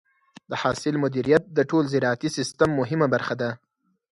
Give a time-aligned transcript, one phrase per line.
[0.49, 3.49] د حاصل مدیریت د ټول زراعتي سیستم مهمه برخه ده.